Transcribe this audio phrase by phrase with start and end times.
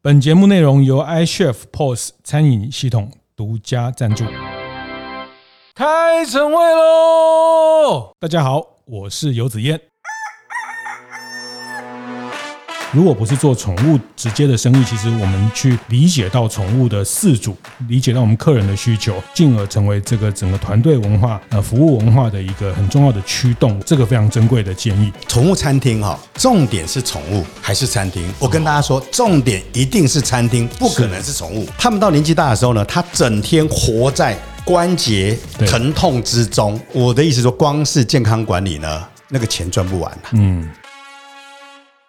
[0.00, 4.24] 本节目内容由 iChef POS 餐饮系统独家赞助。
[5.74, 8.12] 开晨会喽！
[8.20, 9.87] 大家好，我是游子燕。
[12.92, 17.54] 如果不是做宠物直接的生意，其实我们去理解到宠物的饲主，
[17.86, 25.12] 理解到我们客人的需求，进而成为这个整个团队文化、呃服务文化的一个很重要的驱动，这个非常珍贵的建议。
[25.26, 28.26] 宠物餐厅哈，重点是宠物还是餐厅？
[28.38, 31.68] 我跟大家说，重点一定是餐厅，不可能是宠物。
[31.76, 34.34] 他们到年纪大的时候呢，他整天活在
[34.64, 36.80] 关节疼痛之中。
[36.94, 40.18] 我的意思说，光是健康管理呢，那个钱赚不完了。
[40.32, 40.66] 嗯。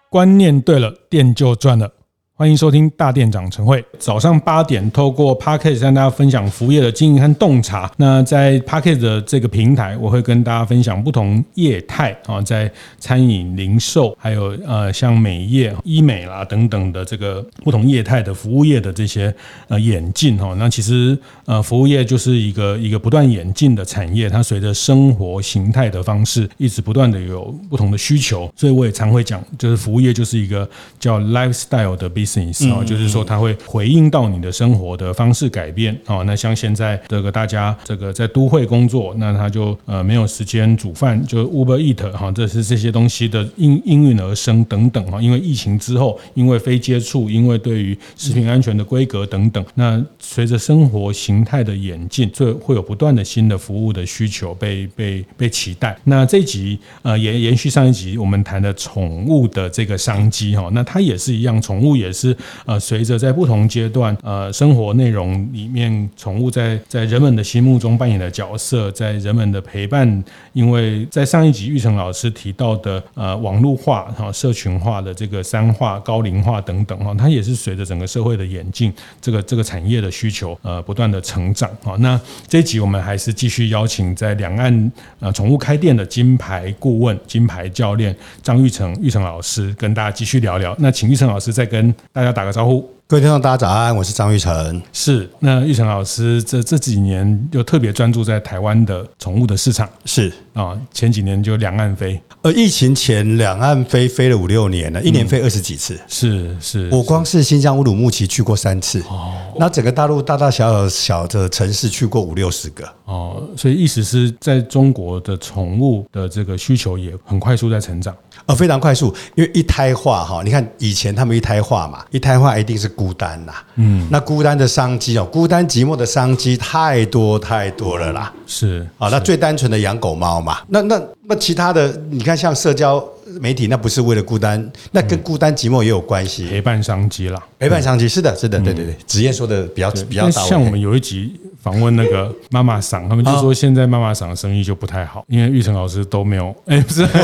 [0.10, 1.92] 观念对了，店就赚了。
[2.40, 7.92] 欢迎收听大店长晨会，早上八点透过 Podcast 向大家分享服务业的经营和洞察。
[7.98, 19.36] 那在 Podcast 的这个平台，我会跟大家分享不同业态啊，在餐饮、零售，还有呃像美业、医美啦等等的这个不同业态的服务业的这些
[19.68, 20.56] 呃演进哈。
[20.58, 28.50] 那其实呃服务业就是一个一个不断演进的产业，它随着生活形态的方式，一直不断的有不同的需求。
[28.56, 30.66] 所以我也常会讲，就是服务业就是一个
[30.98, 32.29] 叫 lifestyle 的 business。
[32.72, 36.18] 啊，就是说它会回应到你的生活的方式改变啊。
[36.24, 45.22] 那像现在这个大家这个在都会工作，那他就呃没有时间煮饭，就 Uber Eat 哈，这是这些东西的应应运而生等等哈。
[45.22, 55.98] 因为疫情之后，因为非接触，因为对于食品安全的规格等等，那随着生活形态的演进，所以会有不断的新的服务的需求被被被期待。
[56.04, 62.19] 那这一集呃延延续上一集我们谈的宠物的这个商机哈，那它也是一样，宠物也是。
[62.20, 81.96] 是呃，随着在不同阶段呃生活内容里面，宠物在在人们的心目中扮演的角色，在人们的陪伴，因为在上一集玉成老师提到的呃网络化哈、社群化的这个三化、高龄化等等哈，它也是随着整个社会的演进，这个这个产业的需求呃不断的成长哈。
[82.00, 90.76] 那这一集我们还是继续邀请在两岸呃宠物开店的金牌顾问、金牌教练张玉成玉成老师跟大家继续聊聊。
[90.80, 92.90] 那请玉成老师再跟大家打个招呼。
[93.08, 94.82] 各位听众，大家早安，我是张玉成。
[94.94, 99.90] 是，那玉成老师这这几年又特别专注在台湾的宠物的市场。
[100.06, 105.96] 是啊，前几年就两岸飞，呃，疫情前两岸飞飞了五六年了，一年飞二十几次。
[105.96, 109.02] 嗯、是是，我光是新疆乌鲁木齐去过三次。
[109.10, 112.88] 哦，那整个大陆大大小小小的城市去过五六十个。
[113.06, 118.16] 哦，所以意思是在中国的宠物的这个需求也很快速在成长。
[118.50, 133.08] 呃，非常快速，因为一胎化哈，你看以前他们一胎化嘛，一胎化一定是孤单呐，嗯，那孤单的商机哦，孤单寂寞的商机太多太多了啦，是啊，那最单纯的养狗猫嘛，那那那其他的，你看像社交
[133.40, 140.44] 媒体，那不是为了孤单，那跟孤单寂寞也有关系，陪伴商机啦，陪伴商机是的，是的，对对对，职业说的比较比较到。
[140.48, 147.08] 像我们有一集访问那个 妈妈桑，他们就说现在妈妈桑的生意就不太好，因为玉成老师都没有，哎，不是。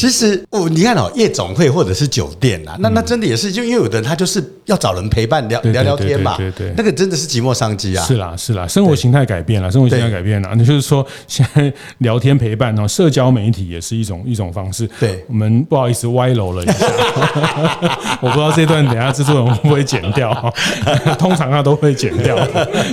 [0.00, 8.02] 其实哦，你看哦，夜总会或者是酒店啊，那那真的也是，就因为有的人他就是要找人陪伴聊聊聊天嘛，对对，那个真的是寂寞商机啊。
[8.06, 14.88] 是啦是啦，生活形态改变了，生活形态改变了，那就是说现在聊天陪伴哦，社交媒体也是一种一种方式。
[14.98, 16.86] 对，我们不好意思歪楼了一下，
[18.22, 20.32] 我不知道这段等下制作人会不会剪掉，
[21.20, 22.38] 通常他都会剪掉。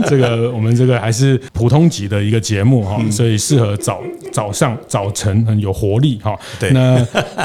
[0.08, 6.38] 这个我们这个还是普通级的一个节目哈，所以适合早早上早晨很有活力哈。
[6.60, 6.97] 对，那。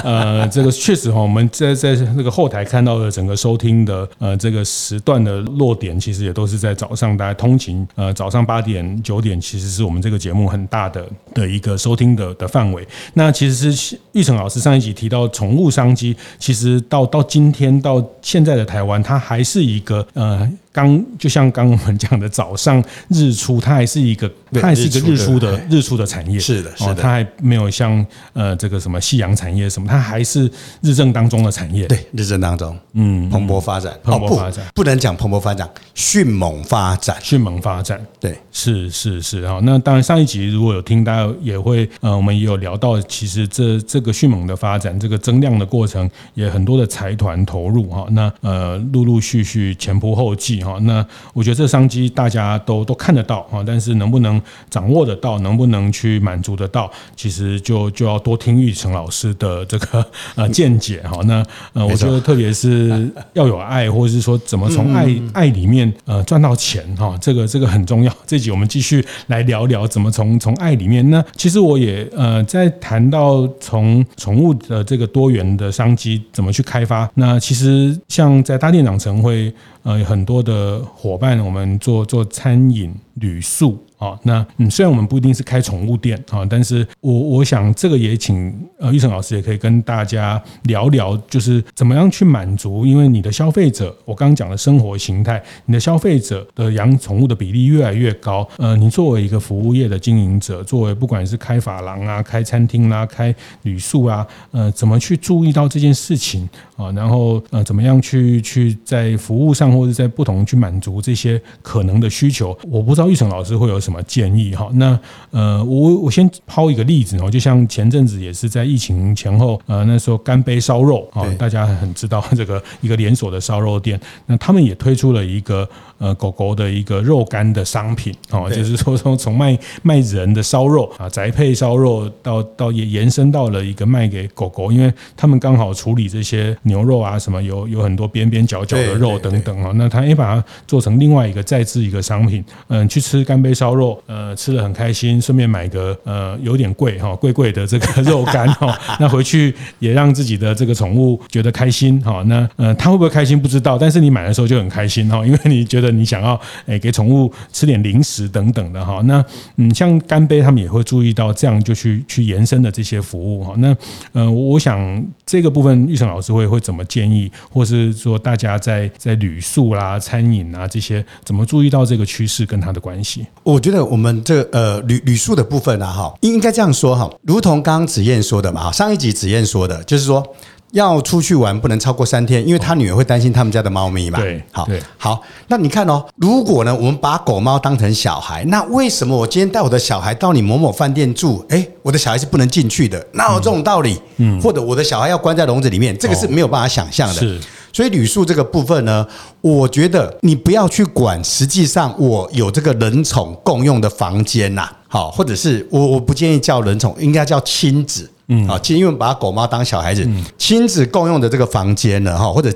[0.05, 12.87] 呃，这个确实哈，我们在在那个后台看到的整个收听的呃这个时段的落点，其实也都是在早上，大家通勤呃早上八点九点，其实是我们这个节目很大的的一个收听的的范围。
[13.15, 20.51] 那其实是玉成老师上一集提到宠物商机，其实到到今天到现在的台湾，它还是一个呃。
[20.73, 30.51] 刚就像刚我们讲的早上日出，它还是一个，它还是一个日出的日出的产业，是的，是的，它还没有像呃这个什么夕阳产业什么，它还是
[30.81, 39.43] 日正当中的产业，对，日正当中，嗯，蓬勃发展，蓬勃发展，不能讲蓬勃发展，迅猛发展，迅猛发展，对，是是是。
[39.43, 39.61] 啊。
[39.63, 48.07] 那当然上一集如果有听，大家也会呃，我们也有聊到，其实这这个迅猛的发展，这个增量的过程，也很多的财团投入哈。
[48.13, 50.62] 那呃，陆陆续续前仆后继。
[50.63, 50.79] 益哈。
[50.83, 61.21] 那我觉得这商机大家都都看得到哈，但是能不能掌握得到，能不能去满足得到，其实就就要多听玉成老师的这个呃见解哈。
[61.25, 68.15] 那呃，我觉得特别是要有爱，或者是说怎么从爱爱里面呃赚到钱哈，这个这个很重要。
[68.27, 71.09] 这集我们继续来聊聊怎么从从爱里面。
[71.11, 77.11] 那其实我也呃在谈到从宠物的这个多元的商机怎么去开发。
[77.15, 83.85] 那其实像在大店长晨会呃很多的伙伴，我们做做餐饮旅宿。
[84.03, 103.33] 啊，那嗯，虽然我们不一定是开宠物店啊，但是我我想这个也请呃玉成老师也可以跟大家聊聊，就是怎么样去满足，因为你的消费者，我刚刚讲的生活形态，你的消费者的养宠物的比例越来越高，呃，你作为一个服务业的经营者，作为不管是开发廊啊、开餐厅啦、开
[103.63, 106.91] 旅宿啊，呃，怎么去注意到这件事情啊？
[106.91, 112.59] 然后呃，怎么样去去在服务上或者在不同去满足这些可能的需求？
[112.69, 113.92] 我不知道玉成老师会有什么。
[113.93, 114.71] 什么建议哈？
[114.73, 114.99] 那
[115.31, 125.69] 呃，我我先抛一个例子哦，就像前阵子也是在疫情前后，呃，那时候干杯烧肉啊，大家很知道这个一个连锁的烧肉店，那他们也推出了一个
[126.03, 144.03] 呃狗狗的一个肉干的商品哦，就是说从从卖 卖人的烧肉啊，宅配烧肉到到也延伸到了一个卖给狗狗，因为他们刚好处理这些牛肉啊什么有有很多边边角角的肉等等啊，那他也把它做成另外一个再制一个商品，嗯，去吃干杯烧肉。
[144.07, 152.23] 呃，吃的很开心，顺便买个呃有点贵哈，贵贵的这个肉干哈， 那回去也让自己的这个宠物觉得开心哈。
[152.27, 159.01] 那呃，他会不会开心不知道，但是你买的时候就很开心哈，因为你觉得你想要诶给宠物吃点零食等等的哈。
[159.05, 159.25] 那
[159.57, 163.55] 嗯，像干杯他们也会注意到这样就去去延伸的这些服务哈。
[163.59, 163.77] 那
[164.13, 173.27] 呃，我想这个部分玉成老师会会怎么建议，或是说大家在在旅宿啦、餐饮啊这些怎么注意到这个趋势跟它的关系？
[173.43, 173.83] 我觉得。
[173.93, 180.25] 我们这呃旅旅宿的部分呢，哈，应该这样说哈，如同刚刚子燕说的嘛，哈，上一集子燕说的，就是说
[180.73, 184.19] 要出去玩不能超过三天，因为他女儿会担心他们家的猫咪嘛。
[184.19, 193.07] 对，好，好，那你看哦，如果呢，我们把狗猫当成小孩，那为什么我今天带我的小孩到你某某饭店住，哎，我的小孩是不能进去的？
[193.13, 194.01] 那有这种道理？
[194.17, 197.15] 嗯，或者我的小孩要关在笼子里面，这个是没有办法想象的。
[197.15, 197.41] 是。
[197.75, 199.07] 所以旅宿这个部分呢，
[199.41, 210.09] 我觉得你不要去管，实际上我有这个人宠共用的房间呐，好，或者是我我不建议叫人宠，应该叫亲子，嗯，啊，因为把狗妈当小孩子，
[210.39, 212.51] 亲子共用的这个房间呢，哈，或者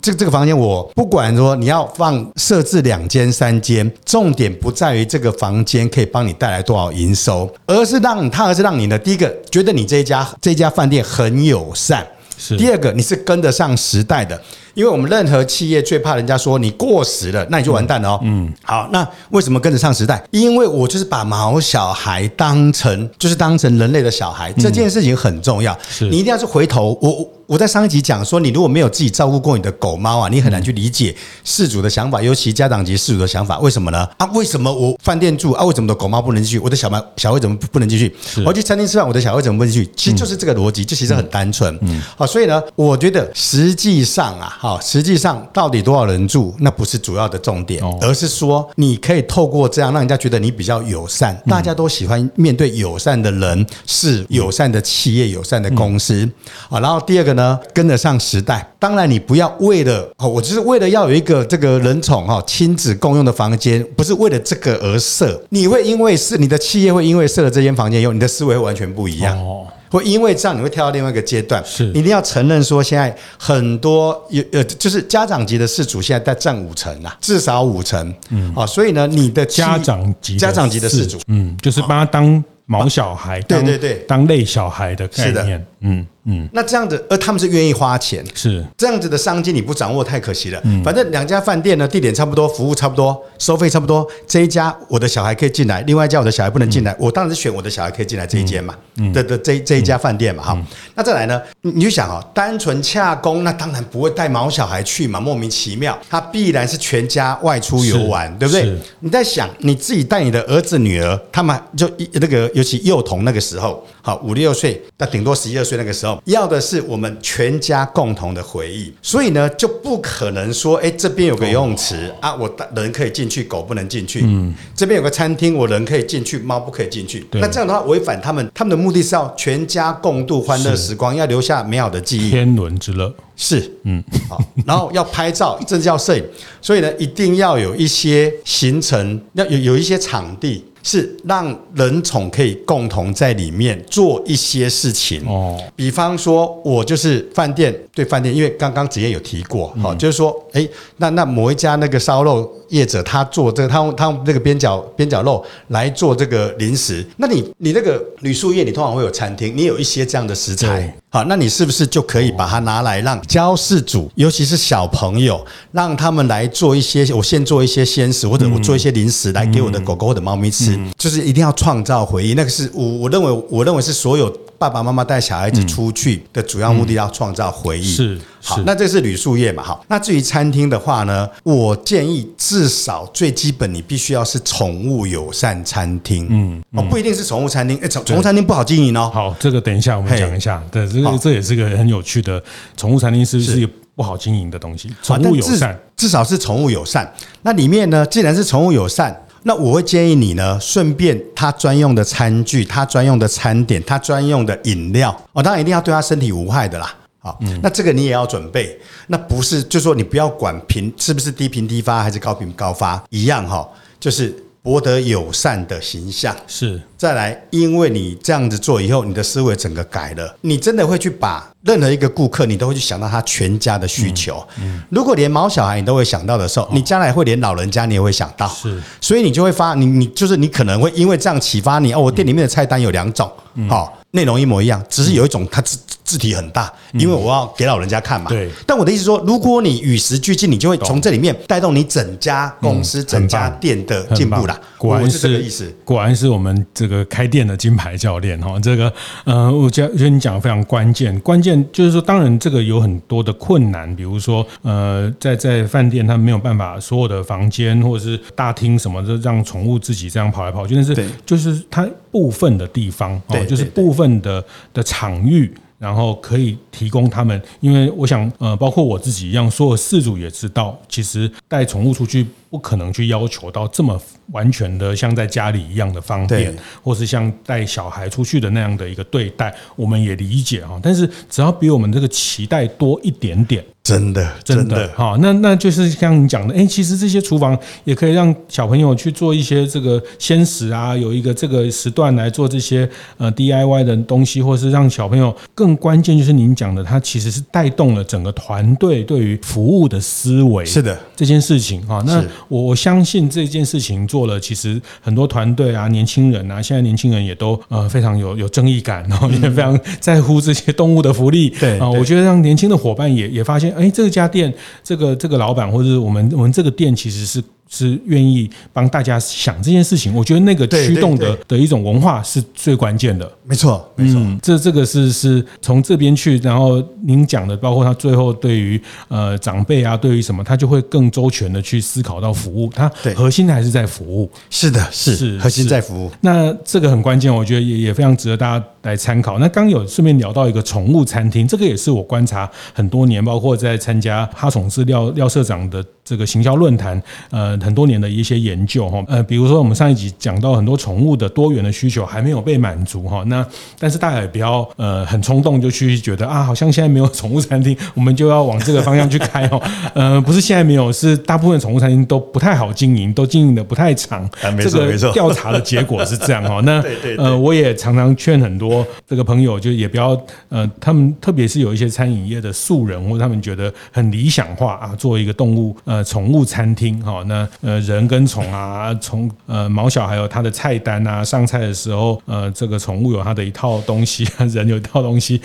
[0.00, 12.06] 这这个房间，我不管说你要放设置两间三间，重点不在于这个房间可以帮你带来多少营收，而是让他，而是让你呢，第一个觉得你这一家这一家饭店很友善。
[12.40, 14.40] 是第二个，你是跟得上时代的，
[14.74, 18.20] 因为我们任何企业最怕人家说你过时了，那你就完蛋了哦。
[18.22, 20.22] 嗯，好，那为什么跟得上时代？
[20.30, 25.76] 因为我就是把毛小孩当成就是当成人类的小孩，这件事情很重要。
[25.88, 27.28] 是你一定要是回头我。
[27.48, 33.58] 我在上一集讲说，你如果没有自己照顾过你的狗猫啊，你很难去理解事主的想法，尤其家长级事主的想法。
[33.60, 34.06] 为什么呢？
[34.18, 35.64] 啊，为什么我饭店住啊？
[35.64, 36.58] 为什么我的狗猫不能进去？
[36.58, 38.14] 我的小猫小孩怎么不能进去？
[38.40, 39.90] 我要去餐厅吃饭，我的小孩怎么不能进去？
[39.96, 41.74] 其实就是这个逻辑，这其实很单纯。
[41.80, 56.28] 嗯，好，所以呢，我觉得实际上啊，好，实际上到底多少人住，那不是主要的重点，而是说你可以透过这样让人家觉得你比较友善，大家都喜欢面对友善的人，是友善的企业、友善的公司
[56.68, 56.80] 啊。
[56.80, 57.58] 然后第二个呢。
[57.72, 58.68] 跟得上时代。
[58.80, 65.40] 当然，你不要为了哦，我就是为了要有一个这个人宠哈，亲子共用的房间，不是为了这个而设。
[65.50, 69.38] 你会因为是你的企业会因为设了这间房间以后，你的思维会完全不一样。
[69.38, 71.62] 哦，会因为这样，你会跳到另外一个阶段。
[71.64, 78.14] 是，一定要承认说，现在很多有呃，就是家长级的事主现在在占五成啊，至少五成。
[78.30, 86.06] 嗯，啊，所以呢，你的家长级家长级的事主，嗯，就是把他当毛小孩，对对对，当类小孩的概念，嗯。
[86.30, 90.60] 嗯，那这样子，而他们是愿意花钱，是这样子的商机，你不掌握太可惜了。
[90.64, 94.06] 嗯，反正两家饭店呢，地点差不多，服务差不多，收费差不多。
[94.26, 98.74] 这一家我的小孩可以进来，另外一家我的小孩不能进来，我当然是选我的小孩可以进来这一间嘛。
[98.96, 100.66] 嗯，的的这这一家饭店嘛，哈。
[100.94, 108.76] 那再来呢，你就想哦，单纯洽公，那当然不会带毛小孩去嘛，莫名其妙，他必然是全家外出游玩，对不对？
[109.00, 116.17] 你在想你自己带你的儿子女儿，他们就一那个尤其幼童那个时候，好五六岁，那顶多十一二岁那个时候。
[116.24, 124.22] 要的是我们全家共同的回忆，所以呢，就不可能说，哎，这边有个游泳池啊，我人可以进去，狗不能进去。
[124.24, 127.26] 嗯，这边有个餐厅，我人可以进去，猫不可以进去。
[127.32, 132.30] 那这样的话，违反他们，他们的目的是要全家共度欢乐时光，要留下美好的记忆。
[132.30, 133.12] 天伦之乐。
[133.40, 136.24] 是，嗯，好，然后要拍照，甚至要摄影，
[136.60, 140.64] 所以呢，一定要有一些行程，要有有一些场地。
[140.90, 145.22] 是让人宠可以共同在里面做一些事情。
[145.28, 170.78] 哦，比方说，我就是饭店对饭店，因为刚刚子燕有提过，好，就是说，诶，那那某一家那个烧肉业者，他做这个，他用他用那个边角边角肉来做这个零食，那你你那个旅宿业，你通常会有餐厅，你有一些这样的食材，好，那你是不是就可以把它拿来让教室主，尤其是小朋友，让他们来做一些，我先做一些鲜食，或者我做一些零食来给我的狗狗或者猫咪吃。
[170.96, 177.84] 就是一定要创造回忆，那个是我我认为我认为是所有爸爸妈妈带小孩子出去的主要目的，要创造回忆。
[177.84, 179.62] 是好，那这是旅宿业嘛？
[179.62, 186.26] 好，那至于餐厅的话呢，我建议至少最基本你必须要是宠物友善餐厅。
[186.28, 189.10] 嗯，哦，不一定是宠物餐厅，哎，宠宠物餐厅不好经营哦。
[189.14, 190.62] 好，这个等一下我们讲一下。
[190.72, 192.42] 对，这个这也是个很有趣的
[192.76, 194.90] 宠物餐厅，是不是不好经营的东西？
[195.02, 197.12] 宠物友善，至少是宠物友善。
[197.42, 199.24] 那里面呢，既然是宠物友善。
[199.42, 206.94] 那我会建议你呢，顺便他专用的餐具、他专用的餐点、他专用的饮料哦，当然一定要对他身体无害的啦。
[207.20, 208.78] 好，那这个你也要准备。
[209.08, 213.68] 那不是，就说你不要管频是不是低频低发还是高频高发一样哈，
[213.98, 216.80] 就是博得友善的形象是。
[216.96, 224.44] 再来，因为你这样子做以后，你的思维整个改了，你真的会去把任何一个顾客，你都会去想到他全家的需求。
[224.60, 228.48] 嗯，如果连毛小孩你都会想到的时候，你将来会连老人家你也会想到。
[228.48, 233.30] 是，所以你就会发，你你就是你可能会因为这样启发你哦，我店里面的菜单有两种，
[233.68, 238.28] 好，内容一模一样，只是有一种它字字体很大，因为我要给老人家看嘛。
[238.28, 238.50] 对。
[238.66, 244.58] 但我的意思说，如果你与时俱进，你就会从这里面带动你整家公司、整家店的进步啦。
[244.76, 246.88] 果然是这个意思，果然是我们这。
[246.88, 248.90] 个开店的金牌教练哈，这个
[249.24, 251.20] 呃，我觉得觉得你讲的非常关键。
[251.20, 260.96] 关键就是说，当然这个有很多的困难，比如说呃，在在饭店他没有办法所有的房间或者是大厅什么的让宠物自己这样跑来跑去，但是
[261.26, 265.52] 就是它部分的地方哦，就是部分的的场域。
[265.78, 274.00] 然后可以提供他们，因为我想，呃，包括我自己一样，所有饲主也知道，其实带宠物出去不可能去要求到这么
[274.32, 280.78] 完全的像在家里一样的方便，或是像带小孩出去的那样的一个对待，我们也理解哈。
[280.82, 283.64] 但是只要比我们这个期待多一点点。
[283.80, 292.86] 真的，真的，好，那那就是像你讲的，哎，其实这些厨房也可以让小朋友去做一些这个鲜食啊，有一个这个时段来做这些
[293.16, 300.66] 呃 DIY 的东西，或是让小朋友更关键就是您讲的，它其实是带动了整个团队对于服务的思维。
[300.66, 311.50] 是的，这件事情哈，那我我相信这件事情做了，其实很多团队啊，年轻人啊，现在年轻人也都呃非常有有正义感，然后也非常在乎这些动物的福利。
[311.50, 313.72] 对啊，我觉得让年轻的伙伴也也发现。
[313.74, 314.52] 哎，这家店，
[314.82, 317.42] 这个这个老板，或者是我们我们这个店，其实是。
[317.68, 323.30] 是愿意帮大家想这件事情，我觉得那个驱动的的一种文化是最关键的。
[323.44, 334.30] 没错，没错，嗯，这这个是是从这边去，然后您讲的，包括他最后对于呃长辈啊，对于什么，他就会更周全的去思考到服务，他核心还是在服务。
[334.50, 336.10] 是的，是是核心在服务。
[336.20, 339.38] 那这个很关键，我觉得也也非常值得大家来参考。
[339.38, 347.58] 那刚有顺便聊到一个宠物餐厅，这个也是我观察很多年，包括在参加哈宠是廖廖社长的这个行销论坛，呃。
[347.68, 353.44] 很多年的一些研究哈，呃，比如说我们上一集讲到很多宠物的多元的需求还没有被满足哈，那
[353.78, 359.60] 但是大家也不要呃很冲动就去觉得啊，好像现在没有宠物餐厅，我们就要往这个方向去开哦。
[359.94, 364.28] 呃，不是现在没有，是大部分宠物餐厅都不太好经营，都经营的不太长。
[364.60, 366.60] 这个调查的结果是这样哈。
[366.64, 366.82] 那
[367.18, 370.20] 呃，我也常常劝很多我这个朋友，就也不要
[370.50, 377.48] 呃，他们特别是有一些餐饮业的素人，或者他们觉得很理想化啊，做一个动物呃宠物餐厅哈，那。
[377.60, 385.40] 呃，人跟宠啊，宠呃毛小还有他的菜单啊，上菜的时候，呃，这个宠物有他的一套东西，人有一套东西，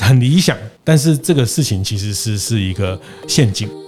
[0.00, 3.81] 很理想，但是这个事情其实是是一个陷阱。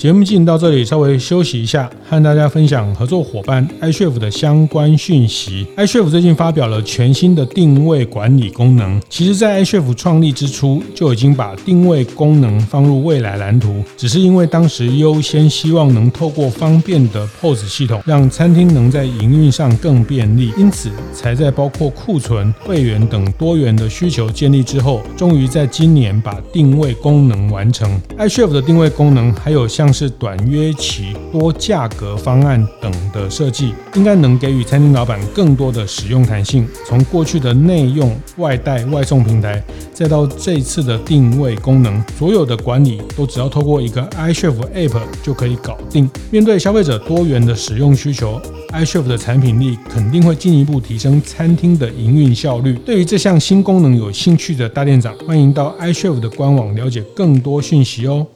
[0.00, 5.66] 节目进行到这里，稍微休息一下，和大家分享合作伙伴 iCHEF 的相关讯息。
[5.76, 8.98] iCHEF 最近发表了全新的定位管理功能。
[9.10, 28.00] 其实，在 iCHEF 创立之初，就已经把定位功能放入未来蓝图，只是因为当时优先希望能透过方便的 POS 系统，让餐厅能在营运上更便利，因此才在包括库存、会员等多元的需求建立之后，终于在今年把定位功能完成。
[28.16, 36.66] iCHEF 的定位功能还有像是短约期、多价格方案等的设计，应该能给予餐厅老板更多的使用弹性。
[36.86, 46.08] 从过去的内用、外带、外送平台，再到这次的定位功能，所有的管理都只要透过一个 iCHEF App 就可以搞定。
[46.30, 48.40] 面对消费者多元的使用需求
[48.72, 52.74] ，iCHEF 的产品力肯定会进一步提升餐厅的营运效率。
[52.84, 58.26] 对于这项新功能有兴趣的大店长，欢迎到 iCHEF 的官网了解更多讯息哦。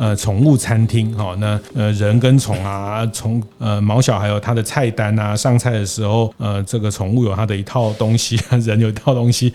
[0.00, 9.52] 呃，宠物餐厅哈，那呃人跟宠啊，宠呃毛小还有它的菜单啊，上菜的时候，呃这个宠物有它的一套东西， 人有一套东西，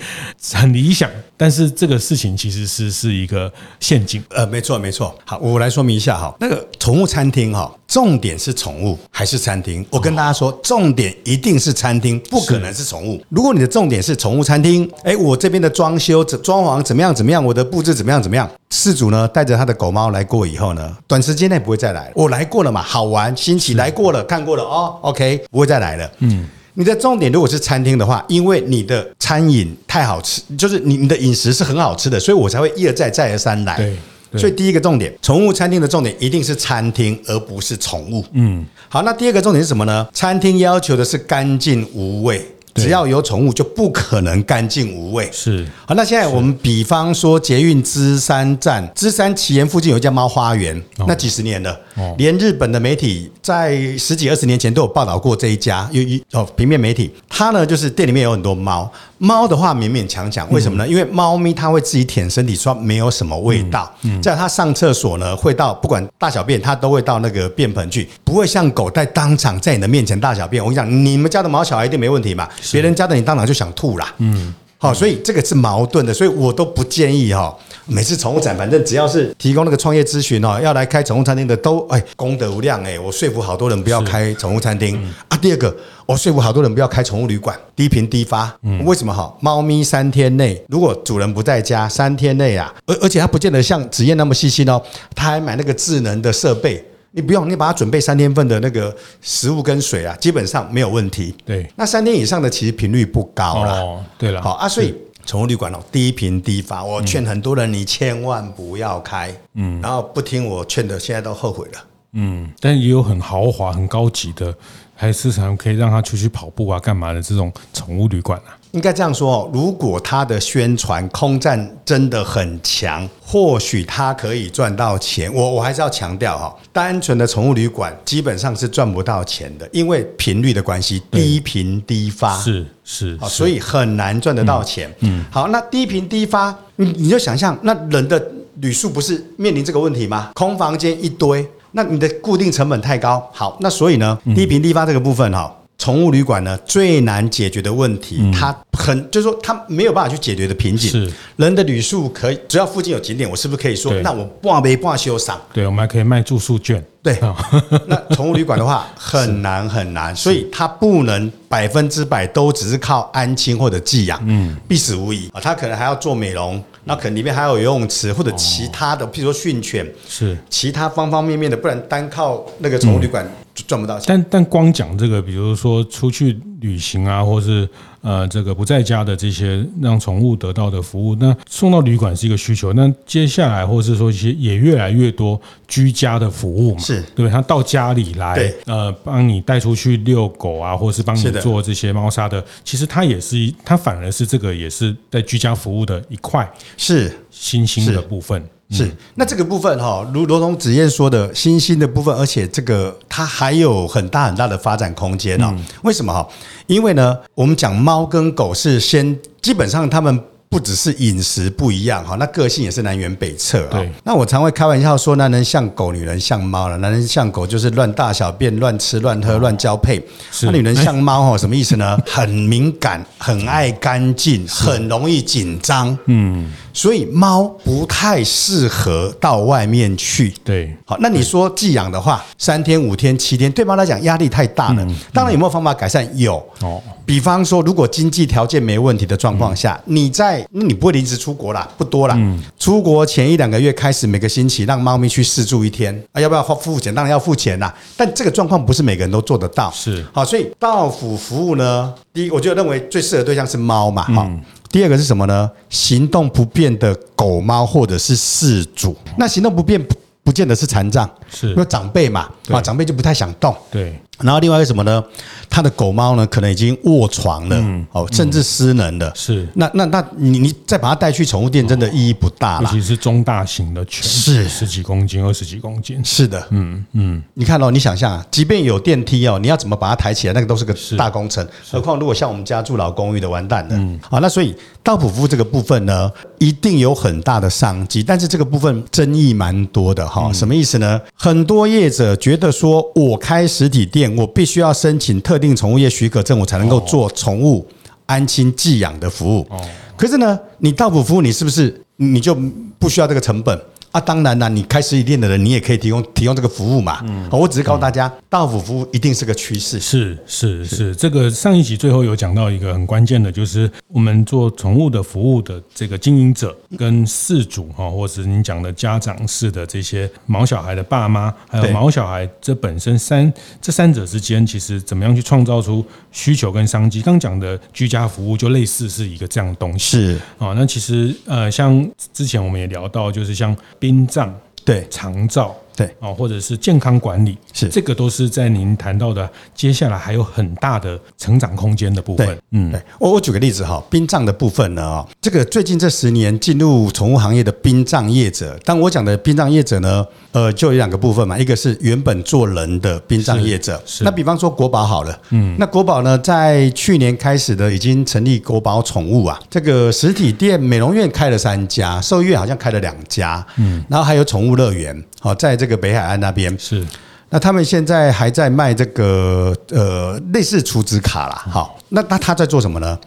[0.54, 1.10] 很理想。
[1.36, 4.24] 但是这个事情其实是是一个陷阱。
[4.30, 5.18] 呃，没错没错。
[5.26, 9.86] 好，我来说明一下哈，那个宠物餐厅哈，重点是宠物还是餐厅？
[9.90, 13.24] 我跟大家说，重点一定是餐厅，不可能是宠物。
[13.30, 22.12] 如果你的重点是宠物餐厅，哎，我这边的装修、装潢怎么样怎么样，我的布置怎么样怎么样，事主呢带着他的狗猫来过以后呢，短时间内不会再来。
[22.16, 26.12] 我来过了嘛，好玩新奇，来过了看过了哦，OK，不会再来了。
[26.20, 26.46] 嗯。
[26.78, 33.78] 你的重点如果是餐厅的话，因为你的餐饮太好吃，就是你你的饮食是很好吃的，所以我才会一而再再而三来。
[33.78, 33.96] 对，
[34.38, 38.24] 所以第一个重点，宠物餐厅的重点一定是餐厅，而不是宠物。
[38.34, 40.08] 嗯，好，那第二个重点是什么呢？
[40.14, 42.46] 餐厅要求的是干净无味。
[42.76, 45.30] 只要有宠物，就不可能干净无味。
[45.32, 51.80] 是好，那现在我们比方说捷运芝山站，芝山奇岩附近有一家猫花园，那几十年了，
[52.18, 58.92] 连日本的媒体在十几二十年前都有报道过这一家，有一哦平面媒体，它呢就是店里面有很多猫。
[59.26, 60.88] 猫的话勉勉强强，为什么呢？
[60.88, 63.92] 因为猫咪它会自己舔身体，说没有什么味道。
[64.22, 70.64] 在它上厕所呢，会到不管大小便，它都会到那个便盆去，不会像狗在当场在你的面前大小便。
[70.64, 74.14] 我跟你讲，你们家的毛小孩一定没问题嘛，别人家的你当场就想吐啦。
[74.20, 77.56] 嗯，好，所以这个是矛盾的，所以我都不建议哈。
[77.88, 85.38] 每次宠物展，反正只要是提供那个创业咨询哦，要来开宠物餐厅的都哎功德无量哎，我说服好多人不要开宠物餐厅啊。
[85.38, 85.76] 第二个。
[86.08, 88.56] 我说服好多人不要开宠物旅馆，低频低发。
[88.62, 89.36] 嗯，为什么哈？
[89.42, 94.80] 猫咪三天内如果主人不在家，三天内啊，而而且它不见得像子燕那么细心哦，
[95.16, 101.34] 他还买那个智能的设备，你不用，你把它准备三天份的那个食物跟水啊，基本上没有问题。
[101.46, 103.82] 对，那三天以上的其实频率不高了。
[103.82, 104.94] 哦，对了，好啊，所以
[105.26, 109.34] 宠物旅馆哦，低频低发，我劝很多人你千万不要开。
[109.54, 111.86] 嗯，然后不听我劝的，现在都后悔了。
[112.18, 114.54] 嗯，但也有很豪华、很高级的。
[114.98, 118.56] 还是时常可以让他出去跑步啊，干嘛的这种宠物旅馆啊？
[118.76, 125.34] 应该这样说哦，如果他的宣传空战真的很强，或许他可以赚到钱。
[125.34, 134.94] 我我还是要强调哈，单纯的宠物旅馆基本上是赚不到钱的，因为频率的关系，低频低发，是是，所以很难赚得到钱。
[135.00, 138.22] 嗯，好，那低频低发，你你就想象，那人的
[138.56, 140.32] 旅宿不是面临这个问题吗？
[140.36, 141.48] 空房间一堆。
[141.72, 150.90] 那你的固定成本太高，好，那所以呢，低频低发这个部分哈，宠物旅馆呢最难解决的问题，它很就是说它没有办法去解决的瓶颈。
[150.90, 151.12] 是。
[151.36, 155.40] 人的旅宿可以，只要附近有景点，我是不是可以说，那我半杯半修赏？
[155.54, 156.84] 对，我们还可以卖住宿券。
[157.04, 157.20] 对，
[157.88, 165.30] 那宠物旅馆的话很难很难，所以它不能百分之百都只是靠安亲或者寄养，嗯，必死无疑。
[165.34, 166.64] 啊，它可能还要做美容。
[166.88, 170.38] 那可能里面还有游泳池或者其他的，譬如说训犬，是。
[170.50, 173.30] 其他方方面面的，不然单靠那个宠物旅馆就
[173.64, 174.06] 赚不到钱。
[174.08, 177.68] 但但光讲这个，比如说出去旅行啊，或是
[178.02, 182.74] 呃这个不在家的这些让宠物得到的服务，那送到旅馆是一个需求。
[182.74, 196.50] 那接下来或是说一些也越来越多居家的服务嘛，是对，他到家里来，呃，帮你带出去遛狗啊，或是帮你做这些猫砂的，其实它也是一，它反而是这个也是在居家服务的一块。
[196.78, 205.56] 是新兴的部分，是那这个部分哈，如罗东子燕说的，新兴的部分，而且这个它还有很大很大的发展空间哦。
[205.84, 206.28] 为什么哈？
[206.68, 210.24] 因为呢，我们讲猫跟狗是先，基本上他们。
[210.56, 213.72] 不只是饮食不一样哈，那个性也是南辕北辙啊。
[213.72, 216.78] 对，那我常会开玩笑说，男人像狗，女人像猫了。
[216.78, 220.02] 男人像狗就是乱大小便、乱吃、乱喝、乱交配。
[220.44, 222.00] 那女人像猫哈， 什么意思呢？
[222.08, 225.98] 很敏感，很爱干净，很容易紧张。
[226.06, 226.50] 嗯。
[226.72, 230.34] 所以猫不太适合到外面去。
[230.42, 234.88] 对，好，那你说寄养的话，三天、五天、七天，对猫来讲压力太大了。
[235.12, 236.08] 当然有没有方法改善？
[236.18, 236.82] 有哦。
[237.06, 242.18] 比方说，如果经济条件没问题的状况下，你在，那你不会临时出国啦，不多啦。
[242.58, 246.94] 出国前一两个月开始，每个星期让猫咪去试住一天啊，要不要付付钱？
[246.94, 247.74] 当然要付钱啦。
[247.96, 249.72] 但这个状况不是每个人都做得到。
[249.72, 254.30] 是，好，所以到府服务呢，第一，我就认为最适合的对象是猫嘛，好。
[254.72, 255.50] 第二个是什么呢？
[255.70, 258.96] 行动不便的狗猫或者是饲主。
[259.18, 259.82] 那行动不便
[260.22, 263.56] 不见得是残障，是因为长辈嘛，啊，长辈就不太想动。
[263.72, 263.98] 对。
[264.20, 265.04] 然后另外一个什么呢？
[265.50, 269.12] 他的狗猫呢，可能已经卧床了，哦，甚至失能了。
[269.16, 269.48] 是。
[269.54, 272.70] 那那那你你再把它带去宠物店，真的意义不大了。
[272.74, 276.04] 尤其是中大型的犬，是十几公斤、二十几公斤。
[276.04, 277.24] 是的，嗯嗯。
[277.36, 280.34] 你看哦，你想象，即便有电梯哦，你要怎么把它抬起来？
[280.34, 281.46] 那个都是个大工程。
[281.70, 283.76] 何况如果像我们家住老公寓的，完蛋了。
[283.76, 284.00] 嗯。
[284.02, 290.34] 好，那所以道普夫这个部分呢，一定有很大的商机，但是这个部分争议蛮多的哈。
[290.34, 291.00] 什么意思呢？
[291.16, 294.05] 很多业者觉得说，我开实体店。
[294.16, 297.66] 我必须要申请特定宠物业许可证，我才能够做宠物
[298.06, 299.48] 安心寄养的服务。
[299.96, 302.36] 可是呢，你到府服务，你是不是你就
[302.78, 303.58] 不需要这个成本？
[303.96, 307.00] 啊，当然啦，你开实体店的人，你也可以提供提供这个服务嘛。
[307.06, 309.80] 嗯，我只是告诉大家，到府服务一定是个趋势。
[309.80, 323.32] 是是是，这个上一集最后有讲到一个很关键的，就是我们做宠物的服务的这个经营者跟饲主哈，或是你讲的家长式的这些毛小孩的爸妈，还有毛小孩这本身三
[323.62, 327.02] 这三者之间，其实怎么样去创造出需求跟商机？
[327.02, 329.98] 刚讲的居家服务就类似是一个这样的东西。
[329.98, 333.56] 是啊，那其实呃，像之前我们也聊到，就是像。
[333.86, 335.56] 殡葬对长照。
[335.76, 335.94] 对。
[336.00, 337.68] 哦，或者是健康管理，是。
[337.68, 342.38] 这个都是在您谈到的，接下来还有很大的成长空间的部分。
[342.52, 342.82] 嗯，对。
[343.00, 365.04] 我我举个例子哈，殡葬的部分呢，哦，这个最近这十年进入宠物行业的殡葬业者，当我讲的殡葬业者呢，呃，就有两个部分嘛，一个是原本做人的殡葬业者，是那比方说国宝好了，嗯，那国宝呢，在去年开始的已经成立国宝宠物啊，这个实体店美容院开了三家，兽医院好像开了两家，嗯，然后还有宠物乐园。
[365.20, 366.86] 好，在这个北海岸那边是，
[367.30, 371.46] 那他们现在还在卖这个呃类似储值卡啦。
[371.50, 372.98] 好，那那他在做什么呢？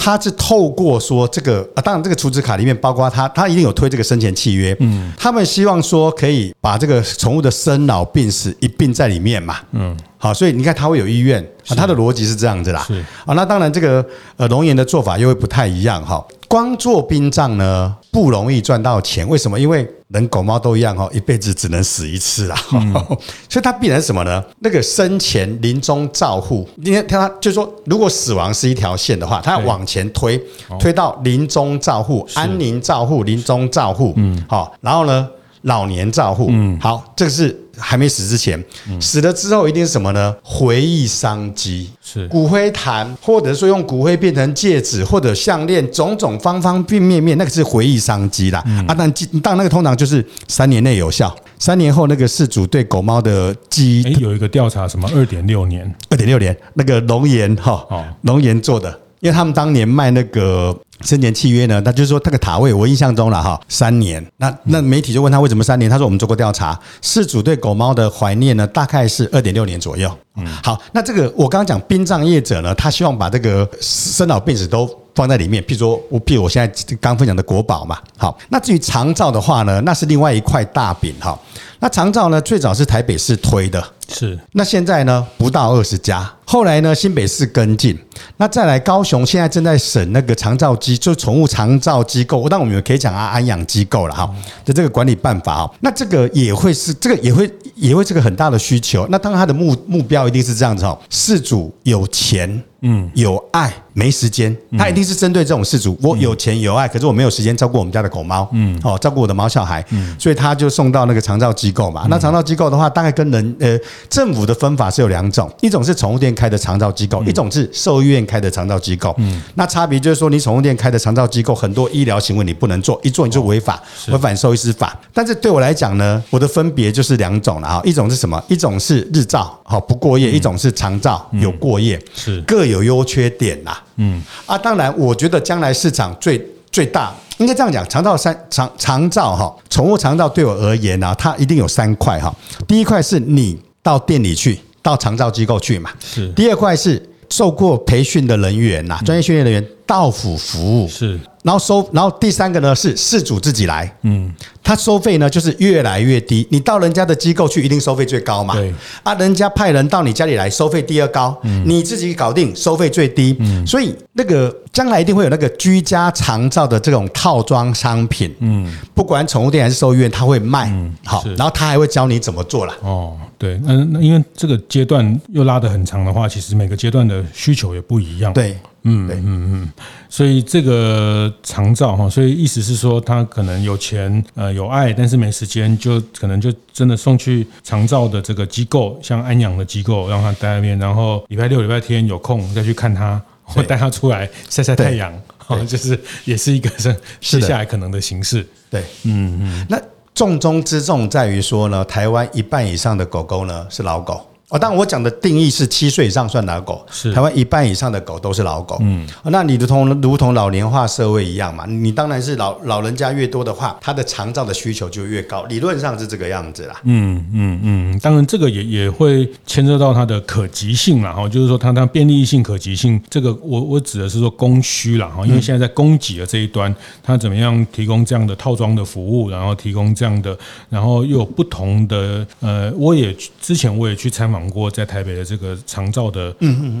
[0.00, 4.76] 他是透过说这个啊，当然这个储值卡里面包括他，他一定有推这个生前契约。
[4.78, 9.56] 嗯，他们希望说可以把这个宠物的生老病死一并在里面嘛。
[9.72, 12.84] 嗯，好，所以你看他会有意愿啊，他的逻辑是这样子啦。
[12.86, 14.04] 是啊，那当然这个
[14.36, 16.24] 呃龙岩的做法又会不太一样哈。
[16.46, 19.58] 光做殡葬呢不容易赚到钱，为什么？
[19.58, 22.56] 因为人狗猫都一样哦，一辈子只能死一次啊，
[23.48, 24.42] 所以它必然什么呢？
[24.60, 30.40] 那个生前临终照护，因为他就是说，如果死亡是一条线的话，它要往前推，
[30.80, 35.28] 推到临终照护、安宁照护、临终照护，嗯，好，然后呢，
[35.62, 37.64] 老年照护，嗯，好，这个是。
[37.78, 38.62] 还没死之前，
[39.00, 40.34] 死了之后一定是什么呢？
[40.42, 41.90] 回忆商机。
[42.02, 42.26] 是。
[42.28, 48.58] 骨灰坛，或者说用骨灰变成戒指或者项链，种种方方面面面，那个是回忆商机啦。
[48.86, 49.12] 啊，但
[49.42, 55.08] 但那个通常就是三年内有效，三年后那个事主对狗猫的记忆，有一个调查，什么？
[55.14, 60.76] 二点六年，二点六年，那个龙岩哈，哦，龙岩做的，因为他们当年卖那个。
[61.02, 61.80] 生前契约呢？
[61.80, 64.20] 他就是说，这个塔位我印象中了哈，三年。
[64.38, 65.88] 那那媒体就问他为什么三年？
[65.88, 70.10] 他说我们做过调查，事主对狗猫的怀念呢，大概是二点六年左右。
[70.36, 75.60] 嗯，好，那这个我刚刚讲殡葬业者呢，他希望把这个生老病死都放在里面。
[75.64, 77.98] 譬如说，我譬如我现在刚分享的国宝嘛。
[78.16, 81.36] 好，那至于长照的话呢，那是另外一块大饼哈。
[81.80, 84.38] 那长照呢，最早是台北市推的，是。
[84.52, 86.28] 那现在呢，不到二十家。
[86.44, 87.98] 后来呢，新北市跟进。
[88.36, 92.48] 那再来高雄，现在正在审那个长照机，就宠物长照机构。
[92.48, 94.28] 但我们也可以讲啊，安养机构了哈
[94.64, 95.74] 的这个管理办法哈。
[95.80, 99.06] 那这个也会是这个也会也会是个很大的需求。
[99.08, 102.62] 那当然，它的目目标一定是这样子哈，饲主有钱。
[102.82, 105.98] 嗯，有爱没时间，他一定是针对这种事主。
[106.00, 112.06] 我有钱有爱，可是我没有时间照顾我们家的狗猫，嗯，哦，照顾我的毛小孩，嗯，所以他就送到那个长照机构嘛。
[112.08, 113.76] 那长照机构的话，大概跟人呃
[114.08, 119.12] 政府的分法是有两种，一种是宠物店开的长照机构，一种是兽医院开的长照机构。
[119.18, 124.96] 嗯，那差别就是说，你宠物店开的长照机构，很多医疗行为你不能做，一做你就违法，违反兽医师法。
[125.12, 128.40] 但是对我来讲呢，我的分别就是两种了啊，一种是什么？
[128.46, 132.67] 一种是日照，好不过夜；一种是长照，有过夜，是各。
[132.70, 142.34] 有优缺点啦，嗯啊，当然，我觉得将来市场最最大应该这样讲，肠道三肠肠照哈，宠物肠照对我而言呢，它一定有三块哈。
[142.66, 146.28] 第一块是你到店里去，到肠照机构去嘛，是。
[146.32, 147.00] 第二块是
[147.30, 151.18] 受过培训的人员呐，专业训练人员到府服务是。
[151.42, 156.46] 然后收，然后第三个呢是事主自己来，嗯，他收费呢就是越来越低。
[156.50, 158.74] 你到人家的机构去，一定收费最高嘛，对。
[159.02, 178.56] 啊，人家派人到你家里来，收费第二高，嗯，你自己搞定，收费最低，嗯，所以那个将来一定会有那个居家长照的这种套装商品，嗯，不管宠物店还是兽医院，他会卖，嗯，好，然后他还会教你怎么做啦，哦，对，那，那因为这个阶段又拉得很长的话，其实每个阶段的需求也不一样，对。
[178.82, 179.72] 嗯，对，嗯嗯，
[180.08, 195.12] 所以这个长照哈，所以意思是说，他可能有钱呃有爱，但是没时间，就可能就真的送去长照的这个机构，像安养的机构，让他待在那边，然后礼拜六、礼拜天有空再去看他，或带他出来晒晒太阳，
[195.48, 198.46] 哦， 就是也是一个是接下来可能的形式。
[198.70, 199.80] 对，嗯嗯，那
[200.14, 204.27] 重中之重在于说呢，台湾一半以上的狗狗呢是老狗。
[204.50, 208.78] 哦，当然我讲的定义是七岁以上算老狗，是台湾一半以上的狗都是老狗。
[208.80, 216.80] 嗯，那你如同如同老年化社会一样嘛，你当然是老老人家越多的话，他的长照的需求就越高，理论上是这个样子啦。
[216.84, 230.34] 嗯嗯嗯，当然这个也也会牵涉到它的可及性啦，哈，就是说它它便利性、可及性，这个我我指的是说供需啦，哈，因为现在在供给的这一端，它怎么样提供这样的套装的服务，然后提供这样的，
[230.70, 234.37] 然后又有不同的，呃，我也之前我也去参访。
[234.38, 236.32] 讲过在台北的这个长照的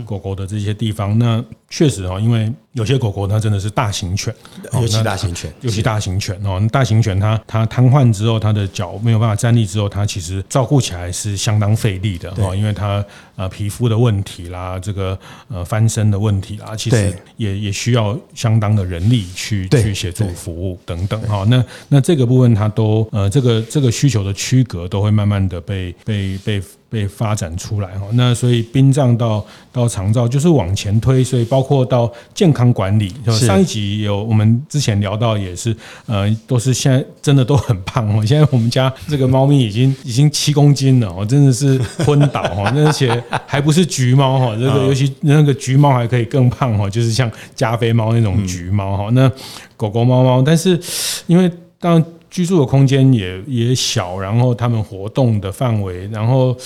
[0.06, 4.32] 狗狗的这些地方，那确实哈，因为有些狗狗它真的是大型犬，
[4.74, 15.18] 尤其大型犬，尤其大型犬哦，大型犬它它瘫痪之后，它的脚没有办法站立之后，它其实照顾起来是相当费力的哦，因为它呃皮肤的问题啦，这个
[15.48, 21.44] 呃翻身的问题啦，其实也也需要相当的人力去去协助服务等等哈。
[21.48, 26.62] 那那这个部分它都呃这个这个需求的区隔都会慢慢的被被被。
[26.90, 38.24] 被发展出来哈，那所以殡葬到到长照就是往前推，所以包括到健康管理，上一集有我们之前聊到也是，呃，都是现在真的都很胖哦。
[38.24, 49.30] 现在我们家这个猫咪已经 已经七公斤了哦，真的是昏倒哈， 而且还不是橘猫哈，这个尤其那个橘猫还可以更胖哈，就是像加菲猫那种橘猫哈，那
[49.76, 50.80] 狗狗猫猫，但是
[51.26, 52.02] 因为当。
[52.30, 56.56] 居住的空间也也小，然后他们活动的范围，然后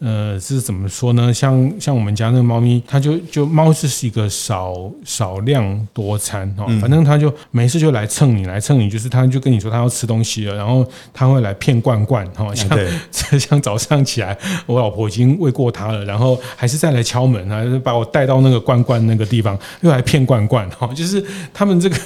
[0.00, 1.32] 呃是怎么说呢？
[1.32, 12.68] 像像我们家那个猫咪，它就就猫是一个少少量多餐哦，反正它就没事就来蹭你，来蹭你，就是它就跟你说它要吃东西了，然后它会来骗罐罐哦，像
[13.38, 21.22] 像早上起来，我老婆已经喂过它了，然后还是再来敲门啊，就是把我带到那个罐罐那个地方，又来骗罐罐哦，就是
[21.52, 21.96] 他们这个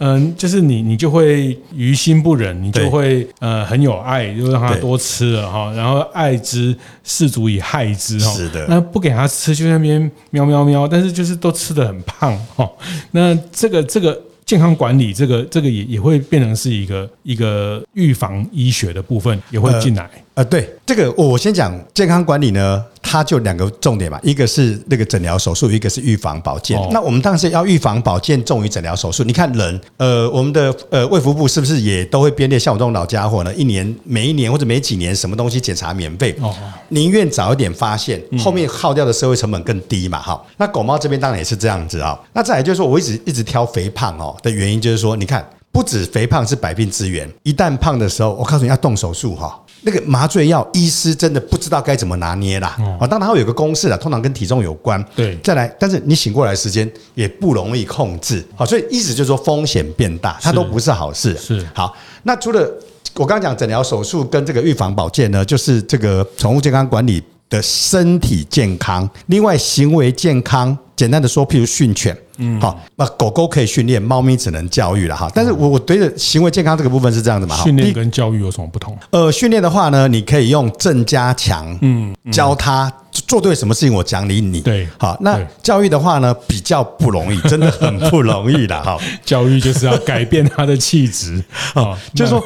[0.00, 2.50] 嗯，就是你你就会于心不忍。
[2.62, 8.30] 你就会呃很有爱，就让他多吃了哈，然后爱之是足以害之哈。
[8.32, 12.68] 是的，那不给他吃，就在那边喵喵喵，但是就是都吃的很胖哈。
[13.10, 20.04] 那这个这个健康管理，这个这个也也会变成是一个一个预防医学的部分也会进来。
[20.04, 26.80] 呃呃，对这个，我先讲健康管理呢，它就两个重点嘛，一个是那个诊疗手术，一个是预防保健。
[26.90, 29.22] 那我们当然是要预防保健重于诊疗手术。
[29.22, 33.52] 你看人，呃，我们的呃卫福部是不是也都会编列像我这种老家伙呢？
[33.54, 36.34] 一年每一年或者每几年什么东西检查免费？
[36.40, 36.54] 哦，
[36.88, 40.18] 宁愿早一点发现，后面耗掉的社会成本更低嘛。
[40.22, 42.18] 哈，那狗猫这边当然也是这样子啊。
[42.32, 49.60] 那再来就是说，我一直一直挑肥胖哦的原因，就是说，你看，不止肥胖是百病之源，一旦胖的时候，我告诉你要动手术哈。
[49.82, 52.76] 那个麻醉药，医师真的不知道该怎么拿捏啦。
[52.98, 55.02] 啊，当然它会有个公式啦，通常跟体重有关。
[55.16, 58.44] 对，再来，但是你醒过来的时间也不容易控制。
[58.54, 61.36] 好，所以意思就是说风险变大，它都不是好事。
[61.36, 62.70] 是好，那除了
[63.14, 72.14] 我刚刚讲诊疗手术跟这个预防保健呢，就是这个宠物健康管理的身体健康，另外行为健康，简单的说，譬如训犬。
[72.36, 75.30] 嗯，好，那狗狗可以训练，猫咪只能教育了哈。
[75.34, 77.56] 但是我我对着行为健康这个部分是这样子嘛？
[77.62, 78.96] 训练跟教育有什么不同？
[79.10, 82.92] 呃，训练的话呢，你可以用正加强，嗯，教他。
[83.30, 84.60] 做对什么事情，我奖励你。
[84.60, 88.98] 对，好，那教育的话呢，比较不容易， 真的很不容易的哈。
[89.24, 91.40] 教育就是要改变他的气质
[91.74, 92.44] 啊，就是说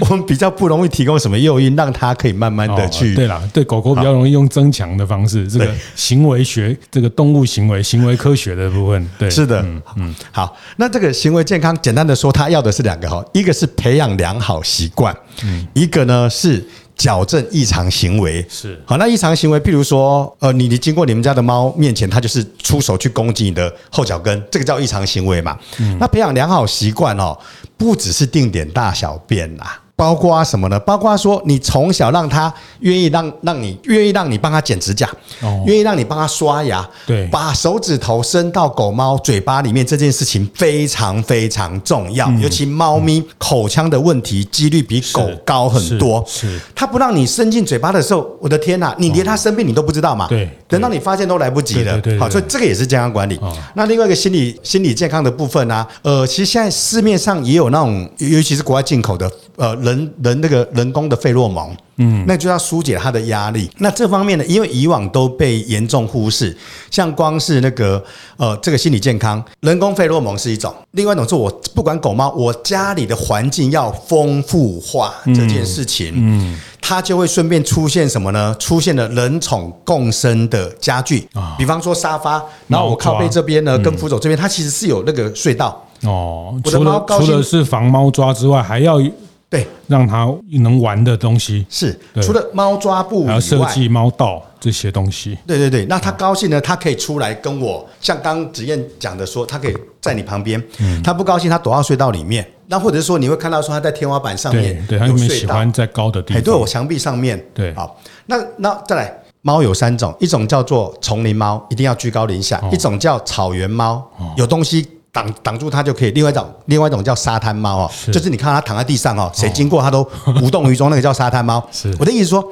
[0.00, 3.14] 我们比较不容易提供什么诱因，让他可以慢慢的去。
[3.14, 10.14] 对啦，对狗狗比较容易用增强的方式，这个行为学，这个动物行为行为科学的部分，对，是的，嗯嗯。
[10.32, 16.66] 好，那这个行为健康，简单的说，他要的是两个哈，一个是培养良好习惯，嗯，一个呢是。
[16.96, 25.58] 矫正异常行为是好，那异常行为，譬如说，呃，你你经过你们家的猫面前，它就是出手去攻击你的后脚跟，这个叫异常行为嘛？
[25.78, 27.38] 嗯，那培养良好习惯哦，
[27.76, 29.78] 不只是定点大小便啦。
[29.96, 30.78] 包括什么呢？
[30.80, 35.08] 包括说，你从小让他愿意让让你愿意让你帮他剪指甲，
[35.40, 42.30] 哦，愿意让你帮他刷牙，对，把手指头伸到狗猫嘴巴里面这件事情非常非常重要。
[42.32, 46.22] 尤其猫咪口腔的问题几率比狗高很多。
[46.28, 50.28] 是，它不让你伸进嘴巴的时候，我的天哪，你连它生病你都不知道嘛？
[50.28, 51.98] 对，等到你发现都来不及了。
[52.20, 53.40] 好，所以这个也是健康管理。
[53.72, 55.86] 那另外一个心理心理健康的部分呢？
[56.02, 59.74] 呃，其实现在市面上也有那种，尤其是国外进口的，呃。
[59.86, 63.70] 人人那个人工的费洛蒙，嗯，那就要疏解它的压力。
[63.78, 66.56] 那这方面呢，因为以往都被严重忽视，
[66.90, 68.02] 像光是那个
[68.36, 76.52] 呃这个心理健康，人工费洛蒙是一种，另外一种是我不管狗猫，我家里的环境要丰富化这件事情，嗯。
[76.52, 78.54] 嗯它就会顺便出现什么呢？
[78.60, 86.54] 出现了人宠共生的家具，比方说沙发，然后我靠背这边呢，跟扶手这边，它其实是有那个隧道哦。
[86.62, 89.00] 除了除了是防猫抓之外，还要
[89.48, 89.66] 对。
[89.86, 90.26] 让它
[90.60, 91.64] 能玩的东西。
[91.68, 95.38] 是除了猫抓布，还要设计猫道这些东西。
[95.46, 100.62] 对对对，那它高兴呢，它可以出来跟我，像刚子燕讲的说，它可以在你旁边。
[101.04, 102.46] 它不高兴，它躲到隧道里面。
[102.68, 114.04] 那或者是说，你会看到说他在天花板上面，对，他们喜欢在高的地方，对，我墙壁上面，对，好，那那再来，猫有三种，一种叫做丛林猫，一定要居高临下；一种叫草原猫，
[114.36, 114.84] 有东西
[115.16, 120.06] 挡挡住它就可以；另外一种，另外一种叫沙滩猫哦，就是你看它躺在地上哦，谁经过它都
[120.42, 121.66] 无动于衷，那个叫沙滩猫。
[121.72, 122.46] 是我的意思说，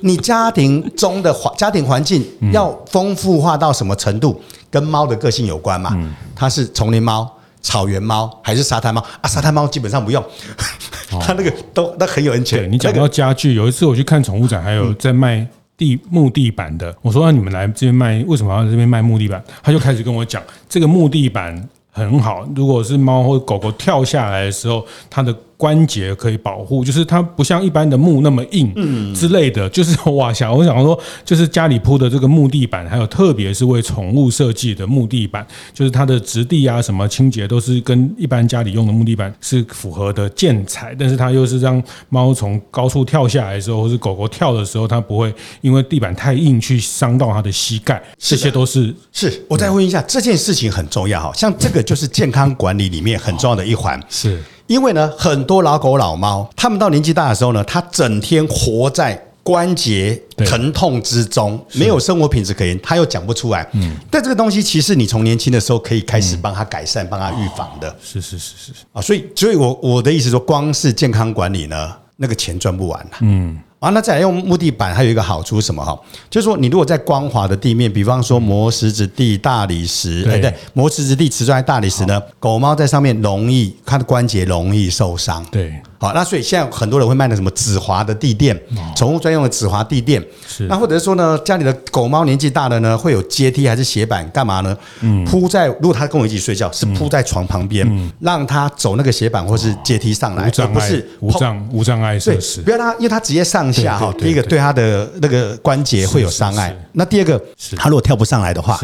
[0.00, 5.90] 你家庭中的环 家庭环境要丰富化到什么程度，跟猫的个性有关嘛？
[6.34, 7.30] 它是丛林猫。
[7.62, 9.26] 草原猫还是沙滩猫啊？
[9.28, 10.22] 沙滩猫基本上不用，
[11.20, 12.70] 它那个都那很有安全。
[12.70, 15.44] 你讲到家具，有一次我去看宠物展，还有在卖
[15.76, 16.94] 地木地板的。
[17.02, 21.60] 我说：“那你们来这边卖，为什么要在这边卖木地板？”他就开始跟我讲，这个木地板
[21.96, 25.34] 很好，如果是猫或狗狗跳下来的时候，它的。
[25.56, 49.42] 关节可以保护，就是它不像一般的木那么硬，嗯之类的，就是 哇想我想说，就是家里铺的这个木地板，还有特别是为宠物设计的木地板，就是它的质地啊，什么清洁都是跟一般家里用的木地板是符合的建材，但是它又是让猫从高处跳下来的时候，或是狗狗跳的时候，它不会因为地板太硬去伤到它的膝盖，这些都是是。
[49.48, 54.42] 我再问一下，这件事情很重要哈，像这个就是健康管理里面很重要的一环，是。
[54.66, 63.64] 因为呢，很多老狗老猫，他们到年纪大的时候呢，他整天活在关节疼痛之中，没有生活品质可言，他又讲不出来。
[63.74, 67.94] 嗯，但这个东西其实你从年轻的时候可以开始帮他改善、帮他预防的。
[68.02, 73.18] 是是是是啊，所以，所以我我的意思说，光是健康管理呢，那个钱赚不完啊。
[73.20, 73.56] 嗯。
[73.86, 75.96] 啊，那再来用木地板，还有一个好处是什么哈？
[76.28, 85.46] 就是说，你如果在光滑的地面，比方说磨石子地、大理石，哎对，磨石子地、瓷砖、大理石呢，狗猫在上面容易，它的关节容易受伤。
[85.52, 85.72] 对。
[85.98, 88.54] 好，那所以现在很多人会卖那什么止滑的地垫，
[88.94, 90.22] 宠物专用的止滑地垫。
[90.46, 90.64] 是。
[90.64, 94.76] 那或者是说呢，家里的狗猫年纪大了呢，会有阶梯还是斜板，干嘛呢？
[95.00, 95.24] 嗯。
[95.24, 102.60] 铺在，如果它跟我一起睡觉，是铺在床旁边，让它走那个斜板或是阶梯上来，而不是无障无障碍设施。
[102.60, 104.58] 不要让它，因为它直接上下哈，第一个对。
[104.58, 106.76] 他的那个关节会有伤害。
[106.92, 107.40] 那第二个，
[107.76, 108.78] 他如果跳不上来的话，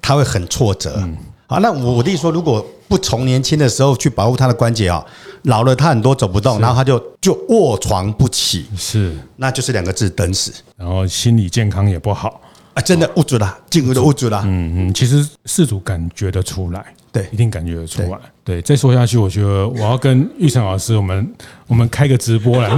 [0.00, 1.02] 他会很挫折。
[1.46, 5.04] 好，那我的意思说，如果不从年轻的时候去保护他的关节啊，
[5.42, 12.40] 老了他很多走不动，然后他就就卧床不起，是，那就是两个字等死，然后心理健康也不好。
[12.74, 21.32] 啊，真的无助啦，进入的无助啦，嗯嗯，其实事主感觉得出来，对，一定感觉得出来，对，再说下去，我觉得我要跟玉成老师我们。
[21.66, 22.68] 我们开个直播来，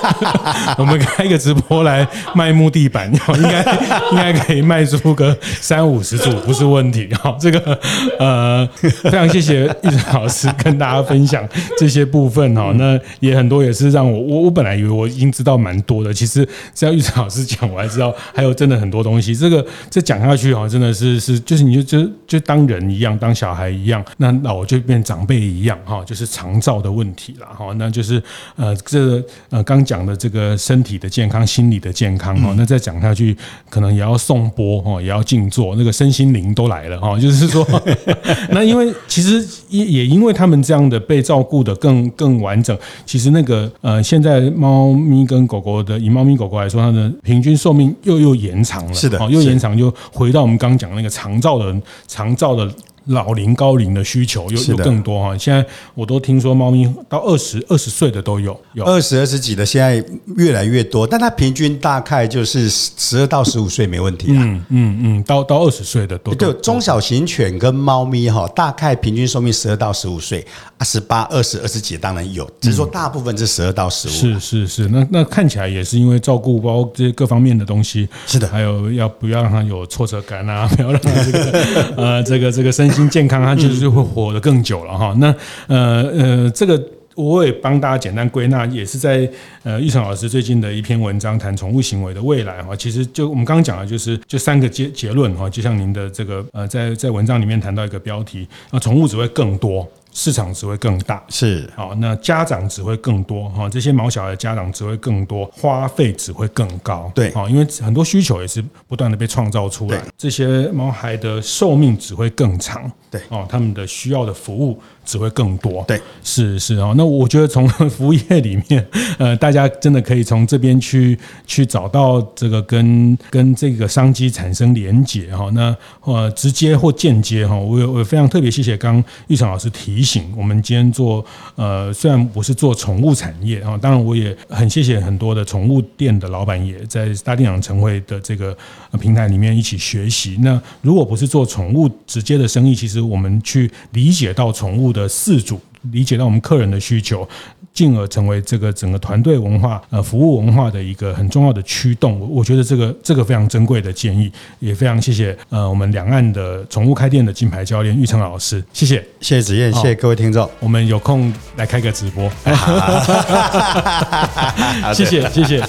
[0.78, 3.62] 我们开个直播来卖木地板，应该
[4.10, 7.06] 应该可以卖出个三五十组，不是问题。
[7.20, 7.78] 好，这个
[8.18, 12.72] 呃，非常谢谢玉成老师跟大家分享这些部分哈。
[12.78, 19.36] 那也很多也是让我我我本来以为我已经知道蛮多的，其实只要玉成老师讲，我还知道还有真的很多东西。
[19.36, 28.22] 这个这讲下去哈，真的是是就是你就就就当人一样，当小孩一样，那老就变长辈一样哈，就是长照的问题了哈，那就是。
[28.54, 33.36] 呃，这呃，刚讲的这个身体的健康、心理的健康哈，那再讲下去，
[33.70, 37.18] 可能也要送波哈，也要静坐，那个身心灵都来了哈。
[37.18, 37.66] 就是说，
[38.52, 51.74] 那因为其实也也因为他们这样的被照顾得更更完整，其实那个呃，现在猫咪跟狗狗的，以猫咪狗狗来说，它的平均寿命又又延长了，是的，又延长，就回到我们刚讲那个长照的
[52.06, 52.70] 长照的。
[53.06, 60.04] 老龄高龄的需求又有更多哈，现在我都听说猫咪到二十二十岁的都有，有二十二十几的现在
[60.36, 64.38] 越来越多，但它平均大概就是十二到十五岁没问题啊。
[64.38, 66.52] 嗯嗯嗯，到到二十岁的都对。
[66.62, 70.46] 中小型犬跟猫咪哈，大概平均寿命十二到十五岁
[70.78, 74.10] 啊，十八、二十、二十几当然有，只是说大部分是十二到十五。
[74.12, 82.91] 是是是，那那看起来也是因为照顾包这些各方面的东西，是的，还有要不要让它有挫折感啊， 不要让它这个 呃这个这个身。
[82.92, 85.14] 心健康，它就是会活得更久了哈。
[85.18, 85.34] 那
[85.66, 86.80] 呃呃，这个
[87.14, 89.28] 我也帮大家简单归纳，也是在
[89.64, 92.76] 呃玉成老师最近的一篇文章，谈宠物行为的未来哈。
[92.76, 95.48] 其实就我们刚刚讲的，就是这三个结结论哈。
[95.50, 99.86] 就像您的这个呃，在在文章里面谈到一个标题，那宠物只会更多。
[100.12, 101.68] 市场只会更大，是。
[101.74, 118.86] 好，那家长只会更多哈，这些毛小孩的家长只会更多，花费只会更高，对，好，因为很多需求也是不断的被创造出来，这些毛孩的寿命只会更长，对，哦，他们的需要的服务只会更多，对，是是哦，那我觉得从 服务业里面，
[119.18, 130.01] 呃，大家真的可以从这边去去找到这个跟跟这个商机产生连结哈，那呃直接或间接哈，我有我非常特别谢谢刚玉成老师提。
[130.02, 131.24] 提醒我们今天做
[131.54, 138.56] 呃，虽然我是做宠物产业啊，当然我也很谢谢很多的宠物店的老板也在大店长晨会的这个
[139.00, 140.36] 平台里面一起学习。
[140.40, 145.60] 那如果不是做宠物直接的生意，其实我们去理解到宠物的饲主。
[145.90, 147.28] 理解到我们客人的需求，
[147.74, 152.18] 进而成为这个整个团队文化、呃服务文化的一个很重要的驱动。
[152.20, 162.30] 我我觉得这个这个非常珍贵的建议，也非常谢谢呃我们两岸的宠物开店的金牌教练玉成老师，谢谢谢谢子燕，谢谢各位听众，我们有空来开个直播，
[164.94, 165.64] 谢谢谢谢。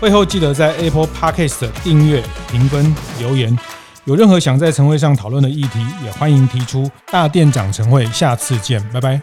[0.00, 3.56] 会后记得在 Apple Podcast 订阅、评分、留言。
[4.04, 6.88] 有任何想在晨会上讨论的议题，也欢迎提出。
[7.10, 9.20] 大店长晨会，下次见，拜拜。